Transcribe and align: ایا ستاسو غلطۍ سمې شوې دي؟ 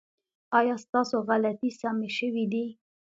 ایا 0.59 0.75
ستاسو 0.85 1.15
غلطۍ 1.27 1.69
سمې 1.79 2.09
شوې 2.17 2.45
دي؟ 2.51 2.65